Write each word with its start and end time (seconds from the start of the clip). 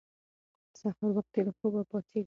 سهار 0.79 1.11
وختي 1.15 1.41
له 1.45 1.51
خوبه 1.57 1.81
پاڅېږئ. 1.89 2.19